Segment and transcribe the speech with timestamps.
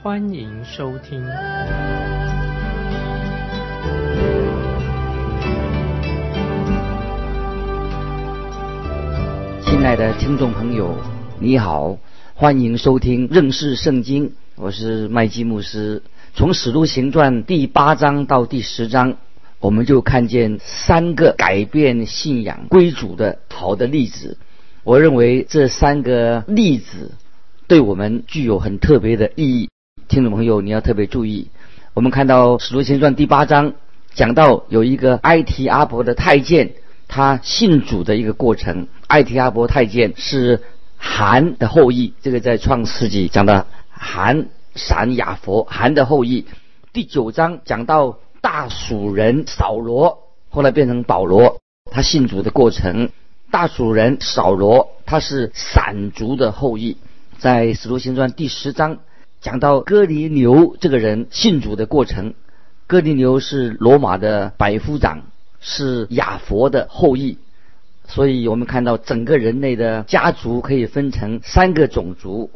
[0.00, 1.20] 欢迎收听。
[9.60, 10.96] 亲爱的听众朋友，
[11.40, 11.98] 你好，
[12.34, 16.00] 欢迎收听认识圣经，我是麦基牧师。
[16.32, 19.16] 从《使徒行传》第八章到第十章。
[19.58, 24.38] 我们就看见三个改变信仰归主的好的例子。
[24.84, 27.10] 我认为这三个例子
[27.66, 29.68] 对我们具有很特别的意义。
[30.08, 31.48] 听众朋友，你要特别注意。
[31.92, 33.74] 我们看到《使徒行传》第八章
[34.14, 36.72] 讲到有一个埃提阿伯的太监，
[37.08, 38.88] 他信主的一个过程。
[39.08, 40.62] 埃提阿伯太监是
[40.96, 46.46] 韩的后裔，这个在创世纪讲的韩闪雅佛韩的后裔。
[46.92, 48.18] 第九章讲到。
[48.40, 53.10] 大蜀人扫罗后来变成保罗，他信主的过程。
[53.50, 56.98] 大蜀人扫罗他是散族的后裔，
[57.38, 58.98] 在使徒行传第十章
[59.40, 62.34] 讲到哥尼流这个人信主的过程。
[62.86, 65.22] 哥尼流是罗马的百夫长，
[65.60, 67.38] 是亚佛的后裔，
[68.06, 72.50] 所以我们看到整个人类的家族可以分成三个种族。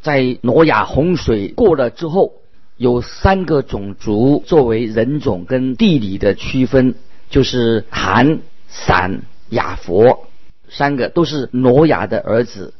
[0.00, 2.32] 在挪亚洪水过了之后。
[2.78, 6.94] 有三个种族作为人种跟地理的区分，
[7.28, 10.28] 就是韩、闪、亚佛，
[10.68, 12.72] 三个都是挪亚的儿子。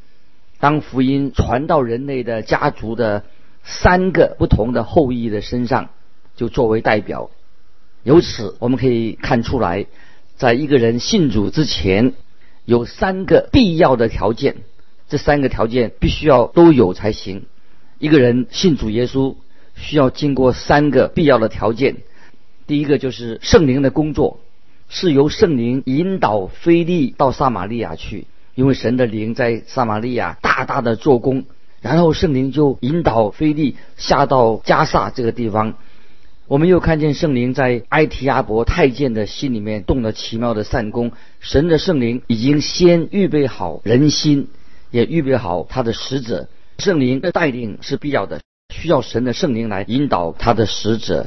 [0.61, 3.25] 当福音传到人类的家族的
[3.69, 5.91] 三个不同的后裔的身上，
[6.35, 7.31] 就作为代表。
[8.03, 9.87] 由此我们可以看出来，
[10.37, 12.15] 在一个人信主之前，
[12.65, 14.57] 有三个必要的条件，
[15.09, 17.45] 这三个条件必须要都有才行。
[17.99, 19.37] 一个人信主耶稣。
[19.81, 21.99] 需要经过三个必要的条件，
[22.67, 24.41] 第一个就是圣灵的工作，
[24.89, 28.27] 是由圣灵引导菲利到撒玛利亚去，
[28.57, 31.45] 因为神的灵在撒玛利亚大大的做工，
[31.81, 35.75] 然后圣灵就引导菲利下到加萨这个地方。
[36.47, 44.49] 我们又看见圣灵在埃提阿伯太监的心里面动了奇妙的善功，神的圣灵已经先预备好人心，
[44.91, 48.41] 也预备好他的使者，圣灵的带领是必要的。
[48.75, 51.27] 需要神的圣灵来引导他的使者。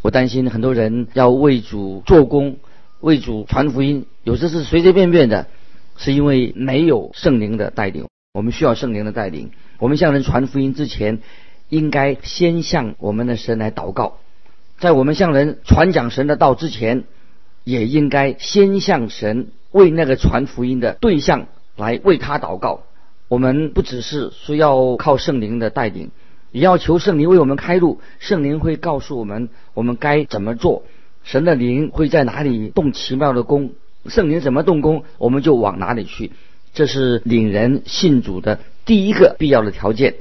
[0.00, 2.58] 我担心很多人要为主做工、
[3.00, 5.48] 为主传福音，有时是随随便便的，
[5.96, 8.06] 是因为没有圣灵的带领。
[8.34, 9.50] 我们需要圣灵的带领。
[9.78, 11.18] 我们向人传福音之前，
[11.68, 14.16] 应该先向我们的神来祷告。
[14.78, 17.04] 在我们向人传讲神的道之前，
[17.62, 22.84] 也应该先向神为那个传福音的对象来为他祷告。
[23.28, 26.10] 我们不只是需要靠圣灵的带领。
[26.52, 30.84] 也要求圣灵为我们开路，圣灵会告诉我们我们该怎么做。
[31.22, 33.72] 神的灵会在哪里动奇妙的功？
[34.06, 36.32] 圣灵怎么动工，我们就往哪里去。
[36.72, 40.14] 这是领人信主的第一个必要的条件。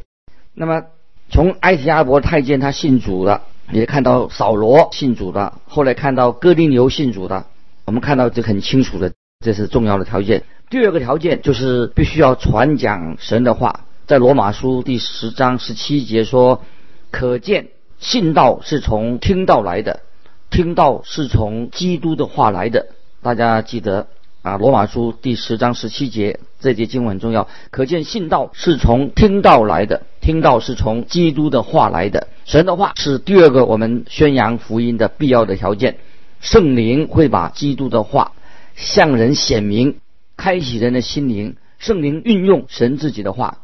[0.53, 0.83] 那么，
[1.29, 7.45] 从埃提阿伯太监他信主了，也看到扫罗信主的，后来看到哥林流信主的，
[7.85, 9.13] 我们看到这很清楚的，
[9.45, 10.43] 这是重要的条件。
[10.69, 13.85] 第二个条件就是必须要传讲神的话。
[14.07, 16.63] 在罗马书第十章十七节说
[17.11, 20.01] ：“可见信道是从听道来的，
[20.49, 22.87] 听道是从基督的话来的。”
[23.23, 24.07] 大家记得
[24.41, 27.47] 啊，罗马书第十章十七节这节经文很重要。
[27.69, 32.27] 可见信道是从听道来的，听道是从基督的话来的。
[32.45, 35.97] 神的话是第二个我们宣扬福音的必要的条件。
[36.39, 38.31] 圣灵会把基督的话
[38.75, 39.97] 向人显明，
[40.37, 41.55] 开启人的心灵。
[41.77, 43.59] 圣灵运用神自己的话。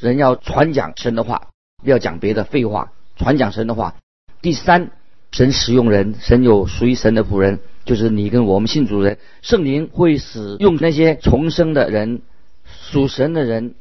[0.00, 1.48] 人要传讲神的话，
[1.84, 2.90] 不要讲别的废话。
[3.16, 3.96] 传讲神的话。
[4.40, 4.92] 第三，
[5.30, 9.18] 神使用人，神有属于神的仆人，就是你跟我们信主人。
[9.42, 12.22] 圣灵会使用那些重生的人、
[12.64, 13.74] 属神的人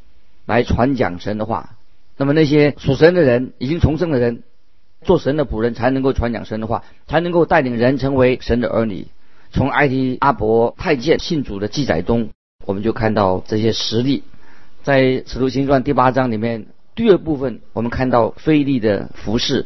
[0.46, 1.72] 来传讲神的话。
[2.18, 4.44] 那么那些属神的人、已经重生的人，
[5.02, 9.08] 做神的仆人，才能够传讲神的话，才能够带领人成为神的儿女。
[9.52, 12.30] 从埃及阿伯太监信主的记载中，
[12.66, 14.24] 我们就看到这些实例。
[14.84, 19.66] 在《使徒行传》第八章里面，第二部分我们看到菲利的服饰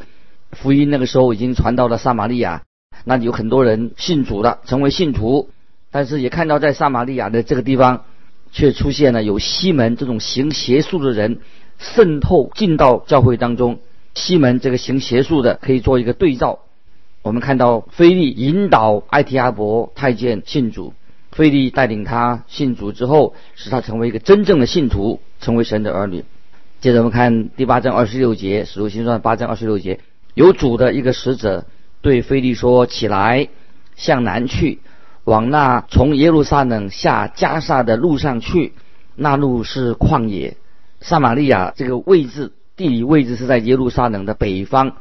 [0.51, 2.63] 福音，那个时候已经传到了撒玛利亚，
[3.05, 5.49] 那里有很多人信主了，成为信徒。
[5.91, 8.03] 但是也看到在撒玛利亚的这个地方，
[8.51, 11.39] 却出现了有西门这种行邪术的人
[11.79, 13.79] 渗透进到教会当中。
[14.13, 16.59] 西门这个行邪术的可以做一个对照。
[17.21, 20.93] 我们看到菲利引导埃提阿伯太监信主，
[21.31, 26.23] 菲利带领他信主之后，使他成为一个真正的信徒，成为神的儿女。
[26.81, 29.99] 接着我们看第八章二十六节，使徒行传八章二十六节，
[30.33, 31.65] 有主的一个使者
[32.05, 33.47] 对菲利说：“起来，
[33.95, 34.79] 向南去，
[35.23, 38.73] 往那从耶路撒冷下加萨的路上去。
[39.15, 40.55] 那路是旷野。
[41.01, 44.97] 撒玛利亚这个位置，地理位置是在耶路撒冷的北方。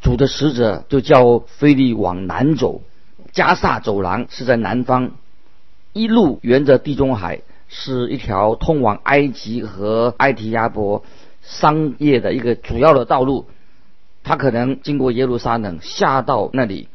[0.00, 2.82] 主的使者就叫菲利往南走，
[3.30, 5.12] 加萨走廊是在南方，
[5.92, 11.04] 一路沿着地中海，是一条通往埃及和埃提亚伯。”
[11.40, 13.46] 商业的一个主要的道路，
[14.28, 16.88] 他可能经过耶路撒冷下到那里。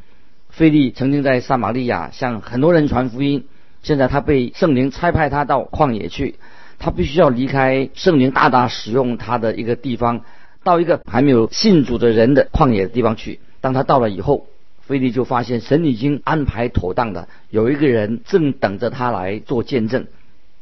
[0.50, 3.46] 菲利曾经在撒玛利亚向很多人传福音，
[3.82, 6.36] 现在他被圣灵差派他到旷野去，
[6.78, 10.22] 他必须要离开圣灵大大使用他的一个地方，
[10.64, 13.40] 到一个还没有信主的人的旷野的地方去。
[13.62, 14.46] 当他到了以后，
[14.82, 20.06] 菲利就发现神已经安排妥当的，有一个人正等着他来做见证。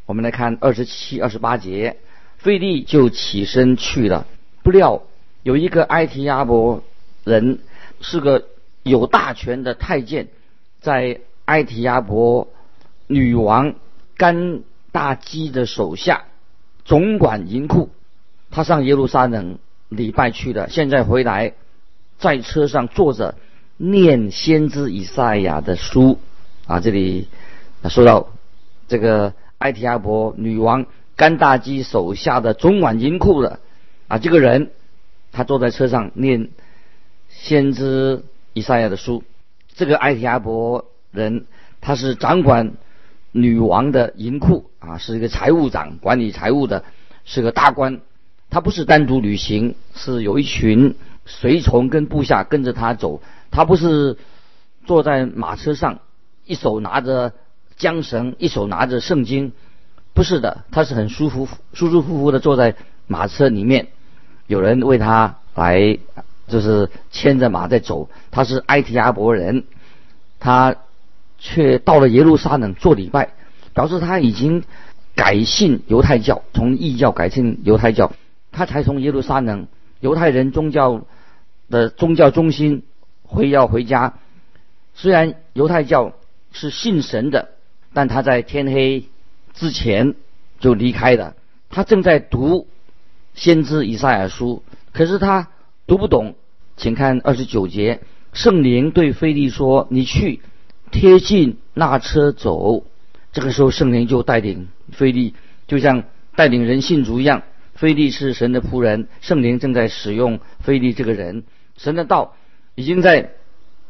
[0.05, 1.97] 我们来看二十七、二十八节。
[2.37, 4.25] 费利就起身去了，
[4.63, 5.03] 不料
[5.43, 6.83] 有一个埃提阿伯
[7.23, 7.59] 人，
[7.99, 8.45] 是个
[8.83, 10.27] 有大权的太监，
[10.81, 12.47] 在埃提阿伯
[13.07, 13.75] 女王
[14.17, 14.61] 甘
[14.91, 16.23] 大基的手下
[16.85, 17.89] 总管银库。
[18.49, 19.57] 他上耶路撒冷
[19.89, 21.53] 礼拜去了，现在回来，
[22.19, 23.35] 在车上坐着
[23.77, 26.19] 念先知以赛亚的书。
[26.67, 27.27] 啊，这里
[27.89, 28.27] 说到
[28.87, 30.85] 这个埃提阿伯女王。
[31.17, 33.59] 甘大基手下的总管银库的
[34.07, 34.71] 啊，这个人
[35.31, 36.49] 他坐在车上念
[37.29, 38.23] 先知
[38.53, 39.23] 以赛亚的书。
[39.73, 41.45] 这个埃提阿伯人
[41.79, 42.73] 他是掌管
[43.31, 46.83] 女王的银库啊，是一个财务长，管理财务的，
[47.23, 48.01] 是个大官。
[48.49, 50.95] 他不是单独旅行，是有一群
[51.25, 53.21] 随从跟部下跟着他走。
[53.49, 54.17] 他不是
[54.85, 55.99] 坐在马车上，
[56.45, 57.31] 一手拿着
[57.79, 59.53] 缰绳，一手拿着圣经。
[60.13, 62.75] 不是的，他是很舒服、舒舒服服的坐在
[63.07, 63.87] 马车里面，
[64.51, 65.97] 有人为他来，
[66.47, 68.09] 就是牵着马在走。
[68.31, 69.63] 他是埃提阿伯人，
[70.41, 70.75] 他
[71.39, 73.29] 却到了耶路撒冷做礼拜，
[73.73, 74.65] 表示他已经
[75.15, 78.11] 改信犹太教，从异教改信犹太教。
[78.51, 79.67] 他才从耶路撒冷
[80.01, 81.05] 犹太人宗教
[81.69, 82.83] 的宗教中心
[83.23, 84.15] 回要回家。
[84.95, 86.11] 虽然犹太教
[86.51, 87.47] 是信神的，
[87.93, 89.05] 但他在天黑。
[89.53, 90.15] 之前
[90.59, 91.35] 就离开了，
[91.69, 92.67] 他正在读
[93.33, 94.63] 先知以赛亚书，
[94.93, 95.47] 可是他
[95.87, 96.35] 读不懂。
[96.77, 97.99] 请看二十九节，
[98.33, 100.41] 圣灵对菲利说：“你去
[100.89, 102.85] 贴近那车走。”
[103.33, 105.35] 这个时候，圣灵就带领菲利，
[105.67, 106.05] 就像
[106.35, 107.43] 带领人信主一样。
[107.75, 111.43] 菲利是神的仆人，圣灵正在使用菲利这个人。
[111.77, 112.35] 神的道
[112.73, 113.31] 已经在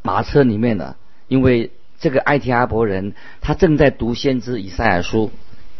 [0.02, 0.96] 马车里面了，
[1.28, 5.30] 因为这个埃提阿伯人他正在读先知以赛亚书。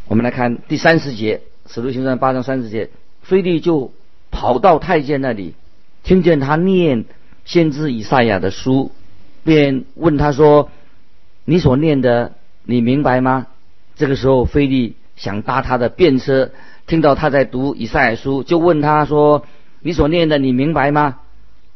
[0.09, 1.43] 我们来看第三十节，
[1.73, 2.91] 《使徒行传》八章三十节，
[3.23, 3.93] 菲利就
[4.31, 5.55] 跑到太监那里，
[6.03, 7.05] 听见他念
[7.45, 8.93] 先知以赛亚的书，
[9.45, 10.71] 便问他说
[11.45, 12.33] ：“你所念的，
[12.65, 13.47] 你明白吗？”
[13.97, 16.51] 这个时候，菲利想搭他的便车，
[16.87, 19.47] 听到他在读以赛亚书，就问他说
[19.81, 21.19] ：“你所念的，你明白吗？”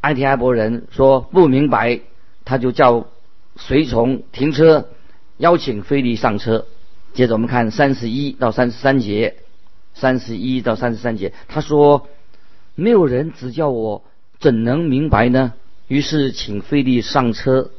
[0.02, 2.00] 埃提阿伯人说：“不明白。”
[2.44, 3.06] 他就叫
[3.56, 4.88] 随从停车，
[5.36, 6.64] 邀请菲利上车。
[7.12, 9.34] 接着我们看三十一到三十三节，
[9.98, 12.06] 三十一到三十三节，他说
[12.76, 14.04] ：“没有人指教我，
[14.38, 15.54] 怎能明白呢？”
[15.88, 17.70] 于是请费利上车，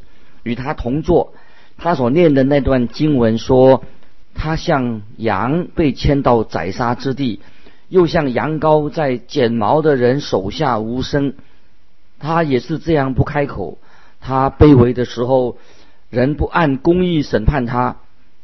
[0.41, 1.33] 与他同坐。
[1.77, 3.83] 他所念的那段经文说
[4.33, 7.39] ：“他像羊被牵到宰杀之地，
[7.87, 11.35] 又像羊羔在剪毛的人手下无声。
[12.17, 13.77] 他也是这样不开口。
[14.19, 15.57] 他卑微的时候，
[16.09, 17.97] 人不按公义审判他。”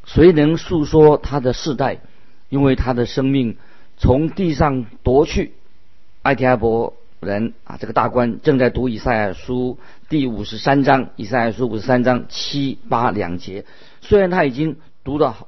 [0.05, 2.01] 谁能诉说他的世代？
[2.53, 3.57] 因为他的生命
[3.97, 5.53] 从地上夺去。
[6.21, 13.65] 埃提阿伯人啊，这个大官正在读以赛亚书第五十三章，以赛亚书五十三章七八两节。
[14.01, 15.47] 虽然他已经读了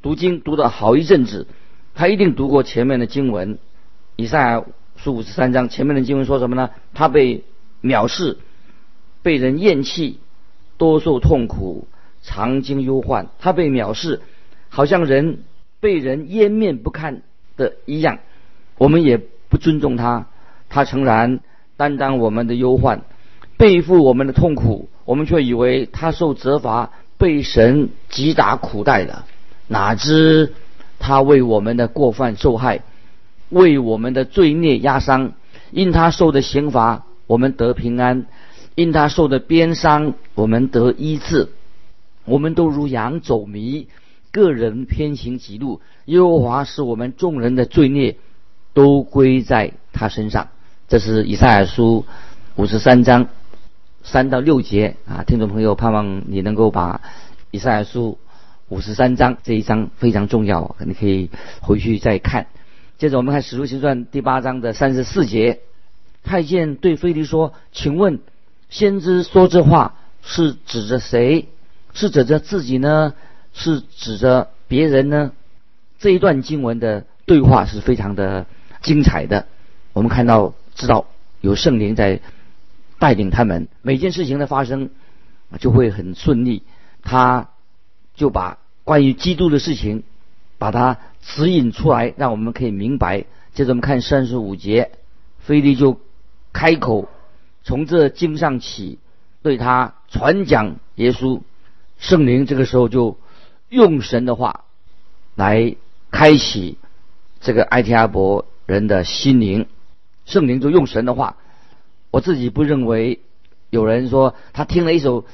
[0.00, 1.46] 读经读了好一阵子，
[1.94, 3.58] 他一定读过前面的经文。
[4.16, 4.64] 以赛亚
[4.96, 6.70] 书五十三章前面的经文说什么呢？
[6.94, 7.44] 他被
[7.82, 8.38] 藐视，
[9.20, 10.18] 被人厌弃，
[10.78, 11.86] 多受痛苦。
[12.22, 14.22] 常经忧患，他被藐视，
[14.70, 15.40] 好像人
[15.80, 17.22] 被人淹灭不堪
[17.56, 18.18] 的一样。
[18.76, 20.26] 我们也不尊重他，
[20.68, 21.40] 他诚然
[21.76, 23.02] 担当我们的忧患，
[23.56, 29.26] 背负我们的痛苦，我们却以为他受责罚，被神击打苦待了。
[29.66, 30.52] 哪知
[30.98, 32.82] 他为我们的过犯受害，
[33.50, 35.32] 为我们的罪孽压伤。
[35.70, 38.22] 因他受的刑罚，我们得平安；
[38.74, 41.48] 因他受的鞭伤，我们得医治。
[42.24, 43.88] 我们都如羊走迷，
[44.30, 45.80] 个人偏行己路。
[46.06, 48.16] 耶和华使我们众人的罪孽
[48.72, 50.48] 都归在他身上。
[50.88, 52.06] 这是以赛亚书
[52.56, 53.28] 五十三章
[54.02, 57.00] 三到六节啊，听众朋友，盼望你能够把
[57.50, 58.18] 以赛亚书
[58.68, 61.30] 五十三章这一章非常重要，你可以
[61.60, 62.46] 回去再看。
[62.96, 65.60] 接着我们看《使徒行传》第八章的三十四节，
[66.24, 68.18] 太监对菲利说：“请问，
[68.70, 71.48] 先知说这话是指着谁？
[71.94, 73.14] 是指着自己呢？
[73.58, 75.32] 是指着别人呢？”
[76.00, 78.46] 这一段经文的对话是非常的
[78.80, 79.46] 精彩的。
[79.92, 80.54] 我们看到。
[80.78, 81.06] 知道
[81.40, 82.20] 有圣灵在
[83.00, 84.90] 带领他们，每件事情的发生
[85.58, 86.62] 就会很顺利。
[87.02, 87.48] 他
[88.14, 90.04] 就把关于基督的事情
[90.56, 93.24] 把它指引出来，让我们可以明白。
[93.54, 94.92] 接着我们看三十五节，
[95.40, 95.98] 菲利就
[96.52, 97.08] 开口
[97.64, 99.00] 从这经上起
[99.42, 101.40] 对他传讲耶稣。
[101.98, 103.18] 圣灵这个时候就
[103.68, 104.64] 用神的话
[105.34, 105.76] 来
[106.10, 106.78] 开启
[107.40, 109.66] 这个埃提阿伯人的心灵。
[110.26, 111.36] 圣灵就用神的话，
[112.10, 113.20] 我自己不认为
[113.70, 115.24] 有人说他听了一首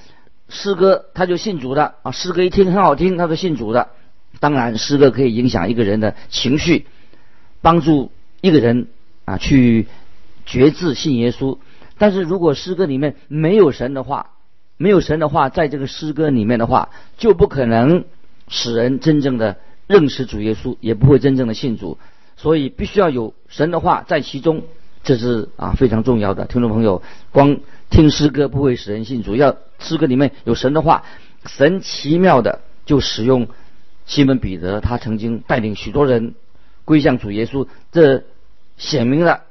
[0.48, 3.88] 诗歌他就信主的啊，诗歌一听很好听他就信主的。
[4.40, 6.86] 当然，诗歌可以影响一个人的情绪，
[7.62, 8.10] 帮助
[8.40, 8.88] 一个人
[9.24, 9.86] 啊去
[10.44, 11.58] 决志信耶稣。
[11.98, 14.32] 但是如果诗歌里面没有神的话，
[14.76, 18.04] 没有神的话在这个诗歌里面的话，就不可能
[18.48, 21.98] 使人真正的认识主耶稣，也不会真正的信主。
[22.36, 24.62] 所以必须要有神的话在其中。
[25.02, 27.58] 这是啊非常重要的，听众朋友，光
[27.90, 31.04] 听诗歌不会使人信主，要诗歌里面有神的话，
[31.44, 33.48] 神奇妙的就使用
[34.06, 36.34] 西门彼得，他曾经带领许多人
[36.86, 38.24] 归向主耶稣，这
[38.78, 39.42] 显明了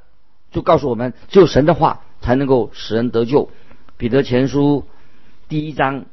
[0.50, 3.48] 就告诉我们，只有神的话才能够使人得救。
[3.96, 4.84] 彼得前书
[5.48, 6.06] 第一章，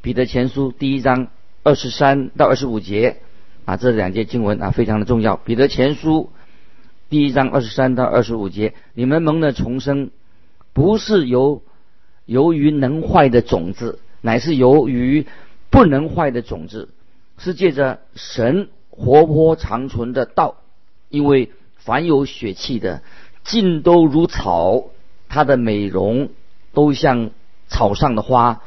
[0.00, 1.28] 彼得前书第一章
[1.64, 3.18] 二十三到二十五节
[3.64, 5.36] 啊，这两节经文啊非常的重要。
[5.36, 6.30] 彼得前书。
[7.08, 10.10] 第一章二十三到二十五节，你们蒙的重生，
[10.72, 11.62] 不是由
[12.24, 15.26] 由于能坏的种子，乃是由于
[15.70, 16.88] 不能坏的种子，
[17.38, 20.56] 是借着神活泼长存的道。
[21.10, 23.02] 因为凡有血气的，
[23.44, 24.86] 尽都如草，
[25.28, 26.30] 它的美容
[26.72, 27.30] 都像
[27.68, 28.62] 草上的花，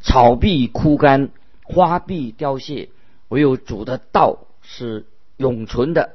[0.00, 1.30] 草必枯干，
[1.70, 2.88] 花必凋谢，
[3.28, 6.10] 唯有主的道是永存的。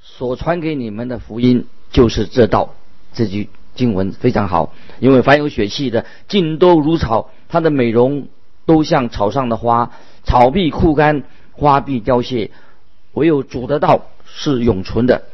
[0.00, 2.74] 所传给你们的福音就是这道，
[3.12, 8.28] 这句经文非常好，因为凡有血气的，尽都如草，它的美容
[8.64, 9.90] 都像草上的花，
[10.24, 12.50] 草必枯干，花必凋谢，
[13.12, 15.24] 唯有主的道是永存的。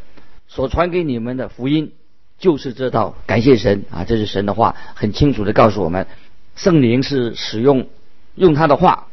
[0.48, 1.92] 所传给你们的福音
[2.38, 4.04] 就是这道，感谢神啊！
[4.04, 6.06] 这是神的话，很清楚的告诉我们，
[6.56, 7.86] 圣灵是使用
[8.34, 9.08] 用他的话，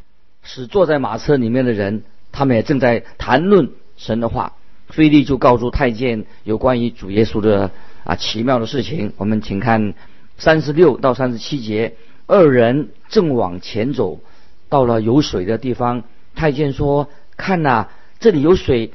[0.52, 2.02] 使坐在马车里面的人，
[2.32, 4.54] 他们也正在谈论神的话。
[4.88, 7.70] 菲利就告诉太监有关于主耶稣的
[8.04, 9.14] 啊奇妙的事情。
[9.18, 9.94] 我们请看
[10.40, 14.22] 三十六到三十七节，二人正往前走，
[14.70, 16.02] 到了有水的地方。
[16.34, 17.90] 太监说：“看呐，
[18.20, 18.92] 这里有水，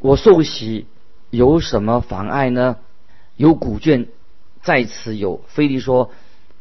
[0.00, 0.86] 我受洗
[1.30, 2.78] 有什么妨碍呢？
[3.36, 4.08] 有古卷
[4.60, 6.10] 在此有。”菲利说：“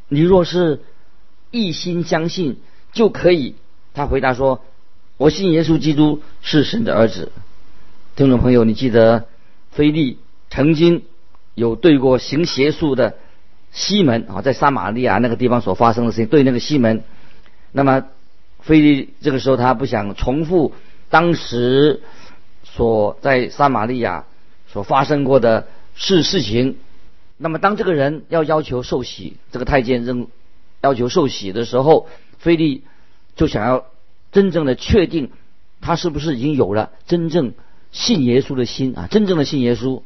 [0.07, 0.81] 你若是
[1.50, 2.57] 一心相信，
[2.93, 3.55] 就可以。”
[4.00, 4.62] 他回答说
[5.20, 7.34] ：“我信耶稣基督是神的儿子。”
[8.15, 9.25] 听众朋友，你记得
[9.72, 11.03] 菲利曾经
[11.53, 13.18] 有对过行邪术的
[13.74, 17.03] 西门啊，在撒玛利亚那个地方所发生的事情，对那个西门。
[17.74, 18.06] 那么
[18.62, 20.74] 菲利这个时候他不想重复
[21.10, 22.01] 当时
[22.63, 24.24] 所在撒玛利亚
[24.72, 26.77] 所发生过的事事情。
[27.36, 30.29] 那么当这个人要要求受洗，这个太监仍
[30.79, 32.84] 要求受洗的时候，菲利
[33.39, 33.86] 就想要
[34.34, 35.31] 真正的确定
[35.79, 37.53] 他是不是已经有了真正。
[37.91, 40.03] 信耶稣的心啊，真正的信耶稣。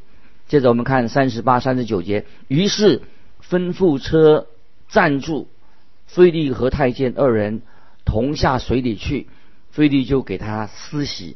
[0.47, 3.01] 接着我们看三十八、三十九节，于是
[3.49, 4.47] 吩咐车
[4.87, 5.47] 站住，
[6.07, 7.61] 菲利和太监二人
[8.05, 9.27] 同下水里去，
[9.69, 11.35] 菲利就给他施洗，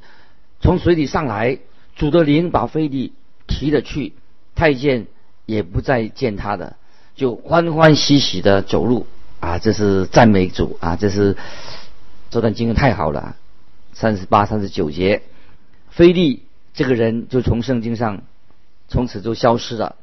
[0.62, 1.60] 从水里上来，
[1.98, 3.12] 主的灵把菲利
[3.48, 4.14] 提了去，
[4.56, 5.08] 太监
[5.46, 6.78] 也不再见他的，
[7.18, 9.06] 就欢欢喜喜的走路
[9.42, 11.36] 啊，这是赞美主啊，这是
[12.30, 13.36] 这段经文太好了。
[13.94, 15.24] 三十八、三十九节。
[15.90, 16.44] 菲利
[16.74, 18.22] 这个人就从圣经上
[18.88, 19.96] 从此就消失了。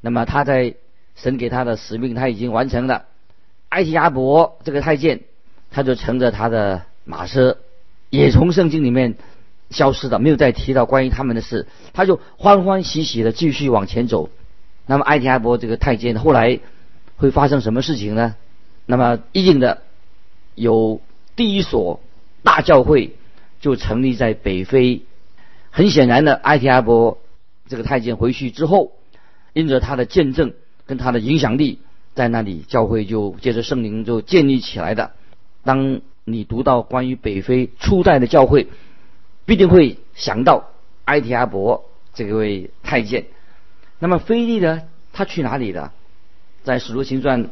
[0.00, 0.74] 那么他在
[1.16, 3.06] 神给他的使命他已经完成了。
[3.70, 5.20] 埃提阿伯这个太监
[5.70, 7.58] 他就乘着他的马车
[8.08, 9.16] 也从圣经里面
[9.70, 11.66] 消失了，没有再提到关于他们的事。
[11.92, 14.30] 他就欢欢喜喜的继续往前走。
[14.86, 16.60] 那么埃提阿伯这个太监后来
[17.16, 18.36] 会发生什么事情呢？
[18.86, 19.82] 那么一定的
[20.54, 21.00] 有
[21.40, 22.00] 第一所
[22.42, 23.16] 大教会
[23.62, 25.00] 就成立在北非。
[25.70, 27.16] 很显然的，埃提阿伯
[27.66, 28.92] 这个太监回去之后，
[29.54, 30.52] 因着他的见证
[30.84, 31.78] 跟他的影响力，
[32.14, 35.12] 在那里教会就借着圣灵就建立起来的。
[35.64, 38.66] 当你读到关于北非初代的教会，
[39.46, 40.68] 必定会想到
[41.06, 43.24] 埃提阿伯这位太监。
[43.98, 44.82] 那么菲利呢？
[45.14, 45.94] 他去哪里了？
[46.64, 47.48] 在使徒行传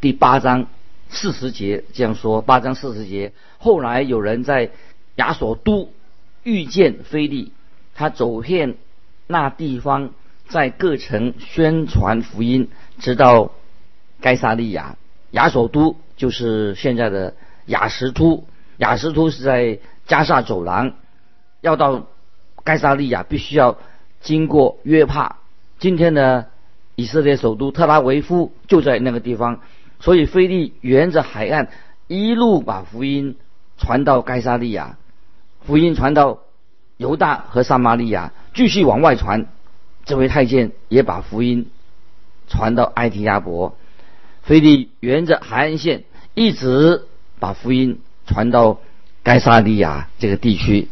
[0.00, 0.66] 第八章
[1.10, 4.70] 四十节这样说：八章四十节，后来有人在
[5.16, 5.90] 亚索都
[6.42, 7.52] 遇见菲利，
[7.94, 8.76] 他走遍
[9.26, 10.10] 那地方，
[10.48, 13.52] 在各城宣传福音，直到
[14.20, 14.96] 该萨利亚。
[15.32, 17.34] 亚索都就是现在的
[17.66, 18.46] 雅什突，
[18.78, 20.94] 雅什突是在加萨走廊。
[21.60, 22.06] 要到
[22.64, 23.78] 该萨利亚，必须要
[24.20, 25.36] 经过约帕。
[25.78, 26.48] 今天的
[26.94, 29.60] 以色列首都特拉维夫就在那个地方，
[30.00, 31.68] 所以菲利沿着海岸
[32.08, 33.36] 一路把福音
[33.78, 34.96] 传到该沙利亚，
[35.64, 36.40] 福音传到
[36.96, 39.46] 犹大和撒玛利亚，继续往外传。
[40.04, 41.70] 这位太监也把福音
[42.48, 43.76] 传到埃提亚伯，
[44.42, 46.04] 菲利沿着海岸线
[46.34, 47.04] 一直
[47.38, 48.80] 把福音传到
[49.22, 50.88] 该沙利亚这个地区。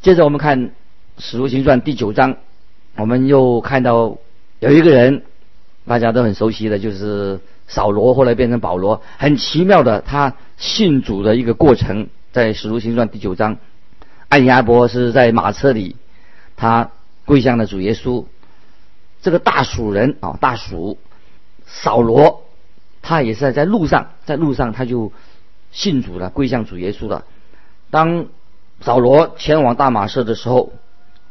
[0.00, 0.68] 接着我们看
[1.18, 2.36] 《使徒行传》第九章，
[2.96, 4.16] 我们又看到
[4.60, 5.24] 有一个人，
[5.84, 9.02] 大家都很熟悉的，就是扫罗，后来变成保罗。
[9.18, 13.58] 很奇妙的，他信主的一个过程，在《使徒行传》第九章，
[14.28, 15.96] 艾亚伯是在马车里，
[16.56, 16.90] 他
[17.24, 18.24] 跪向了主耶稣。
[19.20, 20.98] 这个大蜀人啊，大蜀
[21.66, 22.44] 扫罗，
[23.02, 25.12] 他也是在路上，在路上他就
[25.72, 27.24] 信主了，跪向主耶稣了。
[27.90, 28.26] 当
[28.80, 30.72] 扫罗前往大马士的时候，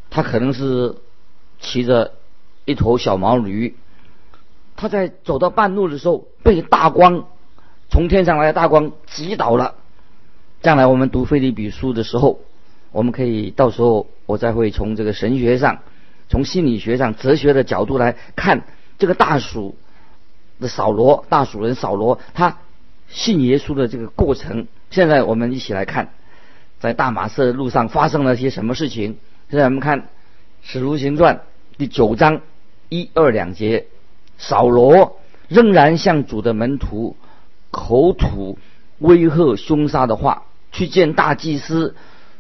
[0.09, 0.95] 他可能是
[1.61, 2.11] 骑着
[2.65, 3.75] 一头小毛驴。
[4.75, 7.25] 他在走到半路的时候，被大光
[7.89, 9.75] 从天上来的大光击倒了。
[10.61, 12.39] 将来我们读《腓立比书》的时候，
[12.91, 15.79] 我们可以到时候我再会从这个神学上、
[16.29, 18.63] 从心理学上、哲学的角度来看
[18.97, 19.75] 这个大鼠
[20.59, 22.57] 的扫罗、大鼠人扫罗他
[23.07, 24.67] 信耶稣的这个过程。
[24.89, 26.09] 现在我们一起来看。
[26.77, 29.17] 在大马色路上发生了些什么事情？
[29.49, 30.01] 现在我们看
[30.61, 31.37] 《使徒行传》
[31.77, 32.41] 第九章
[32.89, 33.87] 一二两节，
[34.37, 35.17] 扫罗
[35.47, 37.15] 仍然向主的门徒
[37.71, 38.57] 口吐
[38.99, 41.95] 威吓、凶杀的话，去见大祭司，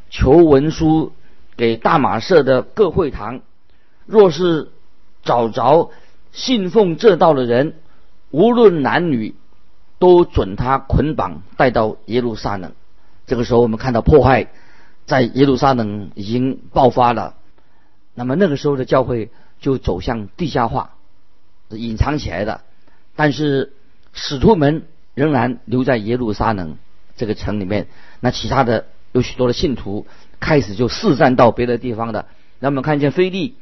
[0.09, 1.13] 求文书
[1.57, 3.41] 给大马色的各会堂，
[4.05, 4.71] 若是
[5.23, 5.91] 找着
[6.31, 7.75] 信奉这道的人，
[8.31, 9.35] 无论男女，
[9.99, 12.73] 都准他捆绑带到耶路撒冷。
[13.25, 14.47] 这个时候，我们看到破坏
[15.05, 17.35] 在耶路撒冷已经爆发了。
[18.13, 19.29] 那么那个时候的教会
[19.59, 20.94] 就走向地下化，
[21.69, 22.61] 隐藏起来的。
[23.15, 23.73] 但是
[24.13, 26.77] 使徒们仍然留在耶路撒冷
[27.15, 27.87] 这个城里面。
[28.19, 30.05] 那其他的有许多的信徒
[30.39, 32.25] 开始就四散到别的地方的。
[32.59, 33.55] 那我们看见菲利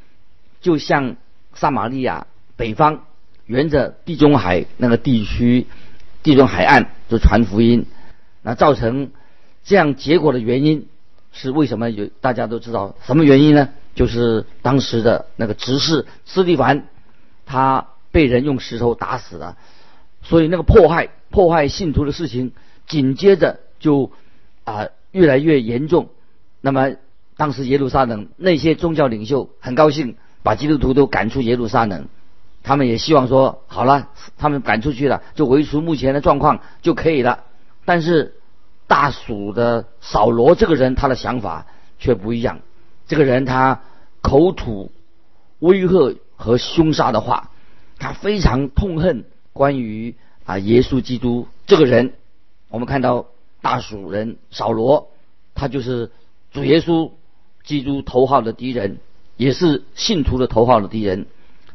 [0.60, 1.16] 就向
[1.54, 3.04] 撒玛利亚北方，
[3.46, 5.66] 沿着地中海那个地区、
[6.22, 7.86] 地中海岸就传福音，
[8.42, 9.10] 那造成。
[9.66, 10.88] 这样结果的原因
[11.32, 11.90] 是为什么？
[11.90, 13.70] 有大家都知道什么原因呢？
[13.94, 16.86] 就是当时的那个执事斯蒂凡，
[17.46, 19.56] 他被人用石头打死了，
[20.22, 22.52] 所以那个迫害迫害信徒的事情，
[22.86, 24.12] 紧接着就
[24.62, 26.08] 啊越来越严重。
[26.60, 26.92] 那么
[27.36, 32.06] 当时耶路撒冷那些宗教领袖很高兴，把基督徒都赶出耶路撒冷，
[32.62, 37.40] 他们也希望说好了，他们赶出去了，就维持目前的状况就可以了。
[37.84, 38.36] 但是。
[38.86, 41.64] 大蜀的扫罗这个人，他的想法
[41.98, 42.60] 却不一样。
[43.08, 43.80] 这个人他
[44.20, 44.92] 口吐
[45.58, 47.50] 威吓和凶杀的话，
[47.98, 52.12] 他非常痛恨关于啊耶稣基督这个人。
[52.68, 53.26] 我们看到
[53.62, 55.08] 大蜀人扫罗，
[55.54, 56.10] 他就是
[56.52, 57.12] 主耶稣
[57.62, 58.98] 基督头号的敌人，
[59.36, 61.26] 也是信徒的头号的敌人。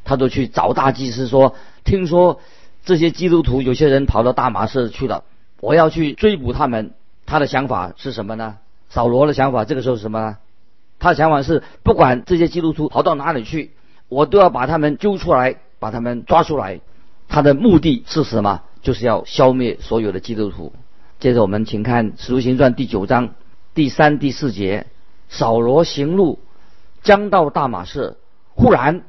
[0.04, 1.56] 他都去找大祭司说
[1.86, 2.40] ：“听说
[2.84, 5.24] 这些基督徒有些人跑到大马士去了，
[5.62, 6.92] 我要去追捕他们。”
[7.26, 8.58] 他的想法是什么呢？
[8.90, 10.38] 扫罗的想法这个时候是什么呢？
[10.98, 13.72] 他的想法是，不管这些基督徒跑到哪里去，
[14.08, 16.82] 我都要把他们揪出来，把他们抓出来。
[17.28, 18.62] 他的目的是什么？
[18.82, 20.74] 就是要消灭所有的基督徒。
[21.20, 23.36] 接着我们请看《使徒行传》第九章
[23.74, 24.88] 第三、第四节：
[25.28, 26.40] 扫罗行路，
[27.04, 28.16] 将到大马士，
[28.54, 29.04] 忽然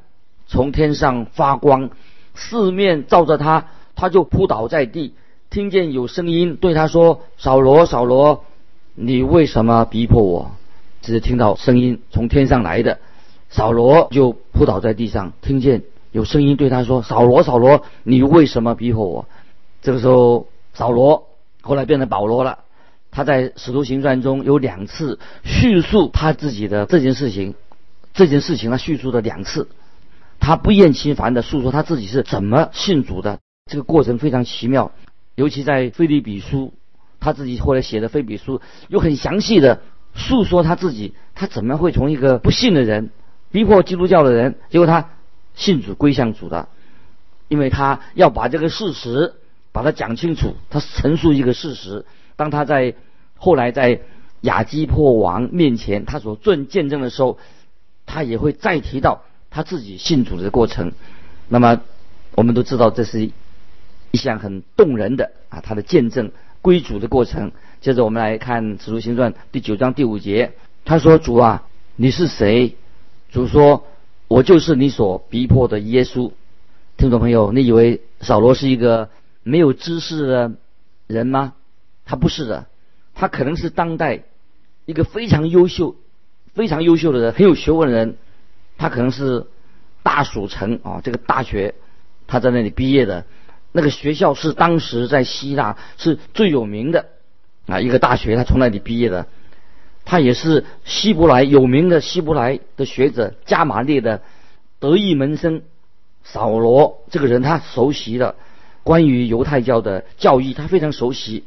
[0.45, 1.89] 从天上发光，
[2.35, 5.13] 四面照着他，他就扑倒在地。
[5.49, 8.45] 听见有声音对他说：“扫罗，扫罗，
[8.93, 10.51] 你为什么逼迫我？”
[11.01, 12.99] 只是听到声音从天上来的，
[13.49, 15.33] 扫罗就扑倒在地上。
[15.41, 19.25] 听见有声音对他说：“扫罗，扫罗，你为什么逼迫我？”
[19.81, 21.29] 这个时候，扫罗
[21.61, 22.59] 后来变成保罗了。
[23.11, 27.55] 他在《使徒行传》中有两次叙述他自己的这件事情，
[28.13, 29.67] 这件事情他叙述了两次，
[30.39, 33.39] 他不厌其烦的诉说他自己是怎么信主的。
[33.69, 34.91] 这个过程非常奇妙，
[35.35, 36.67] 尤其在《腓立比书》，
[37.19, 39.81] 他自己后来写的《腓立比书》又很详细的
[40.13, 43.11] 诉说他自己，他怎么会从一个不信的人，
[43.51, 45.09] 逼迫基督教的人，结果他
[45.55, 46.69] 信主归向主的，
[47.47, 49.33] 因为他要把这个事实
[49.71, 52.05] 把它讲清楚，他陈述一个事实。
[52.35, 52.95] 当他在
[53.37, 54.01] 后来在
[54.41, 57.37] 亚基破王面前，他所做见证的时候，
[58.05, 60.93] 他也会再提到他自己信主的过程。
[61.47, 61.81] 那么
[62.35, 63.21] 我们都知道，这是
[64.11, 67.51] 一项很动人的啊，他的见证归主的过程。
[67.81, 70.53] 接着我们来看《使徒行传》第九章第五节，
[70.85, 72.75] 他说：“主啊，你是谁？”
[73.31, 73.85] 主说
[74.31, 76.31] ：“我就是你所逼迫的耶稣。”
[76.95, 79.09] 听众朋友，你以为扫罗是一个
[79.43, 80.53] 没有知识的
[81.05, 81.53] 人吗？
[82.05, 82.67] 他不是的，
[83.13, 84.23] 他可能是当代
[84.85, 85.97] 一个非常优秀、
[86.53, 88.15] 非常优秀的人，很有学问的人。
[88.77, 89.47] 他可能是
[90.01, 91.75] 大蜀城啊，这个大学
[92.25, 93.25] 他在那里毕业的，
[93.73, 97.07] 那个学校是当时在希腊是最有名的
[97.67, 99.27] 啊一个大学，他从那里毕业的。
[100.05, 104.21] 他也是希伯来有名的希伯来的学者加玛列的
[104.79, 105.61] 得意门生。
[106.23, 108.35] 扫罗这个人，他熟悉的
[108.83, 111.43] 关于犹太教的教义，他非常熟悉。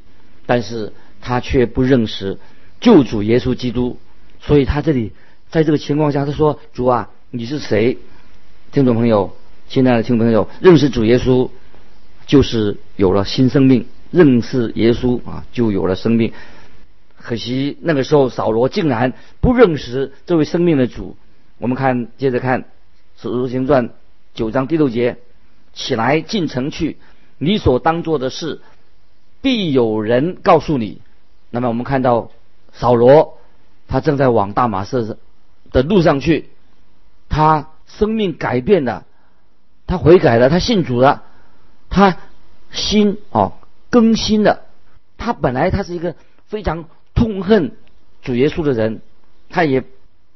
[0.46, 2.38] 但是他却不认识
[2.80, 3.98] 救主耶稣基督，
[4.40, 5.12] 所以他这里
[5.48, 7.96] 在这个情况下，他说：“主啊，你是谁？”
[8.72, 9.34] 听众朋友，
[9.68, 11.48] 亲爱的听众朋友，认识主耶稣
[12.26, 16.32] 就是有了新生命，认识耶稣啊，就有了生命。
[17.24, 21.16] 可惜那个时候扫罗竟然不认识这位生命的主。
[21.56, 22.62] 我们看，接着看
[23.16, 23.88] 《使徒行传》
[24.34, 25.16] 九章第六节
[25.72, 26.98] ：“起来进城去，
[27.38, 28.60] 你所当做的事。”
[29.40, 31.00] 必有人告诉你。
[31.50, 32.30] 那么我们看到
[32.72, 33.38] 扫罗，
[33.88, 35.16] 他正在往大马士
[35.70, 36.50] 的路上去，
[37.30, 39.06] 他生命改变了，
[39.86, 41.22] 他悔改了，他信主了，
[41.88, 42.18] 他
[42.70, 43.52] 心哦
[43.88, 44.66] 更新了。
[45.16, 47.76] 他本来他是一个非常痛恨
[48.22, 49.00] 主耶稣的人，
[49.48, 49.82] 他也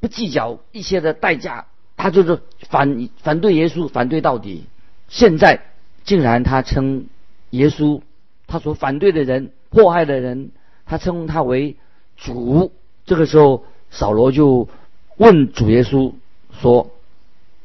[0.01, 4.65] 不计较一些的代价，他就是反反对耶稣，反对到底。
[5.09, 5.63] 现在
[6.05, 7.07] 竟然他称
[7.51, 8.03] 耶稣。
[8.51, 10.53] 他所反对的人、迫害的人，
[10.87, 11.77] 他称他为
[12.17, 12.73] 主。
[13.05, 14.71] 这个时候，扫罗就
[15.19, 16.15] 问主耶稣
[16.59, 16.91] 说：“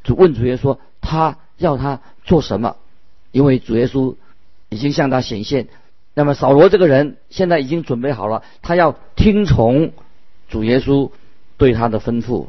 [0.03, 2.75] 主问主耶稣，他要他做什么？
[3.31, 4.17] 因为主耶稣
[4.67, 5.69] 已经向他显现。
[6.15, 9.91] 那么，扫罗这个人现在已经准备好了，他要听从
[10.47, 11.11] 主耶稣
[11.57, 12.47] 对他的吩咐。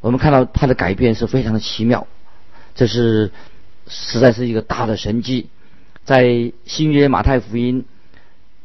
[0.00, 2.06] 我们看到他的改变是非常的奇妙，
[2.74, 3.30] 这是
[3.86, 5.48] 实在是一个大的神迹。”
[6.04, 7.84] 在新约马太福音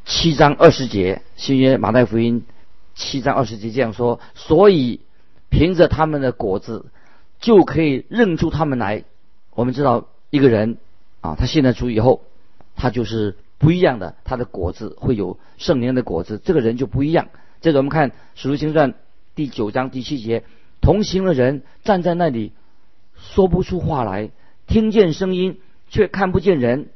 [0.06, 2.44] 七章二十节，新约马太福音
[2.96, 5.02] 七章二十节这样说：所以
[5.50, 6.88] 凭着他们的果子，
[7.40, 9.04] 就可以认出他们来。
[9.54, 10.78] 我们知道一个人
[11.22, 12.24] 啊，他信了主以后，
[12.76, 17.30] 他就是不一样的，他的果子会有圣灵的果子，这个人就不一样。
[17.62, 18.94] 接着我们看使徒行传
[19.34, 20.44] 第九章第七节，
[20.80, 22.52] 同行的人站在那里，
[23.16, 24.30] 说不出话来，
[24.68, 26.90] 听见声音却看不见人。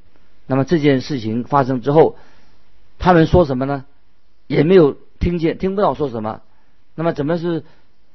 [0.45, 2.17] 那么这件事情发生之后，
[3.00, 3.86] 他们说什么呢？
[4.47, 6.41] 也没有听见，听不到说什么。
[6.93, 7.63] 那么怎么是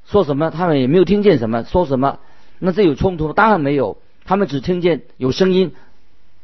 [0.05, 0.51] 说什么？
[0.51, 2.21] 他们也没有听见什么，说什么？
[2.59, 3.33] 那这有冲突吗？
[3.35, 5.75] 当然没有，他们只听见有声音，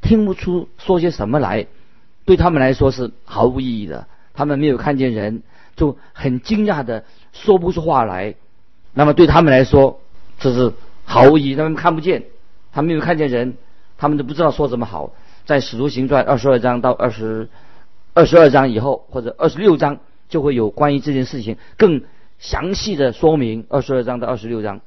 [0.00, 1.68] 听不出说些什么来。
[2.24, 4.06] 对他们来说是毫无意义的。
[4.34, 5.42] 他们没有看见人，
[5.76, 8.34] 就很惊讶的说不出话来。
[8.94, 10.00] 那么对他们来说，
[10.38, 10.72] 这是
[11.04, 11.54] 毫无意义。
[11.54, 12.24] 他们看不见，
[12.72, 13.56] 他没有看见人，
[13.98, 15.12] 他们都不知道说什么好。
[15.44, 17.48] 在使徒行传二十二章到二十
[18.14, 22.02] 二十二章以后，或者二十六章，就会有关于这件事情更
[22.38, 23.66] 详细的说明。
[23.68, 24.80] 二十二章到二十六章，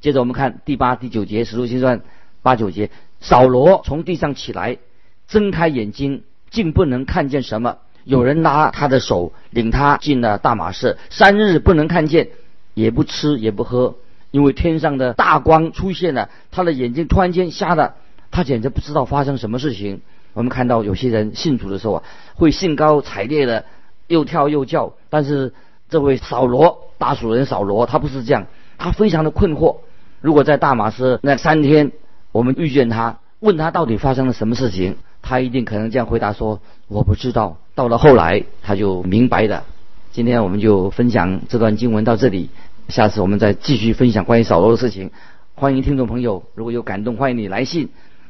[0.00, 2.02] 接着我们看第八、第九节，使徒行传
[2.42, 4.78] 八九节，扫罗从地上起来，
[5.26, 6.22] 睁开眼睛，
[6.54, 7.76] 竟不能看见什么。
[8.04, 12.28] 有人拉他的手，领他进了大马士，三日不能看见，
[12.74, 13.96] 也不吃也不喝，
[14.30, 17.96] 因为天上的大光出现了，他的眼睛突然间瞎了。
[18.30, 20.00] 他简直不知道发生什么事情。
[20.32, 22.02] 我们看到有些人信主的时候啊，
[22.34, 23.64] 会兴高采烈的
[24.06, 24.92] 又跳又叫。
[25.10, 25.52] 但是
[25.88, 28.46] 这位扫罗大蜀人扫罗，他不是这样，
[28.78, 29.78] 他非常的困惑。
[30.20, 31.92] 如果在大马士那三天，
[32.32, 39.64] 我们遇见他，问他到底发生了什么事情，他一定可能这样回答说：“我不知道。”到了后来，他就明白了。
[40.12, 42.50] 今天我们就分享这段经文到这里，
[42.88, 45.10] 下次我们再继续分享关于扫罗的事情。
[45.54, 47.88] 欢迎听众朋友，如果有感动，欢迎你来信。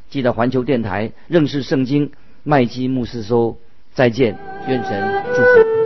[0.09, 2.12] 记得环球电台认识圣经
[2.44, 3.57] 麦基牧师说
[3.92, 5.84] 再见，愿神祝福。